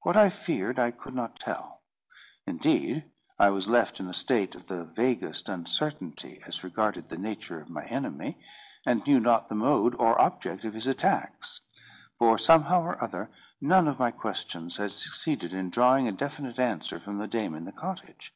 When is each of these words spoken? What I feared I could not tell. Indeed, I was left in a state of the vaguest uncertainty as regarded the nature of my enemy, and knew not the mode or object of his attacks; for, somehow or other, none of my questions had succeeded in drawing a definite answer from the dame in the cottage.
What 0.00 0.16
I 0.16 0.30
feared 0.30 0.78
I 0.78 0.90
could 0.90 1.14
not 1.14 1.38
tell. 1.38 1.82
Indeed, 2.46 3.10
I 3.38 3.50
was 3.50 3.68
left 3.68 4.00
in 4.00 4.08
a 4.08 4.14
state 4.14 4.54
of 4.54 4.68
the 4.68 4.82
vaguest 4.82 5.46
uncertainty 5.46 6.40
as 6.46 6.64
regarded 6.64 7.10
the 7.10 7.18
nature 7.18 7.60
of 7.60 7.68
my 7.68 7.84
enemy, 7.84 8.38
and 8.86 9.06
knew 9.06 9.20
not 9.20 9.50
the 9.50 9.54
mode 9.54 9.94
or 9.96 10.18
object 10.18 10.64
of 10.64 10.72
his 10.72 10.86
attacks; 10.86 11.60
for, 12.18 12.38
somehow 12.38 12.80
or 12.80 13.04
other, 13.04 13.28
none 13.60 13.86
of 13.88 13.98
my 13.98 14.10
questions 14.10 14.78
had 14.78 14.92
succeeded 14.92 15.52
in 15.52 15.68
drawing 15.68 16.08
a 16.08 16.12
definite 16.12 16.58
answer 16.58 16.98
from 16.98 17.18
the 17.18 17.28
dame 17.28 17.54
in 17.54 17.66
the 17.66 17.72
cottage. 17.72 18.32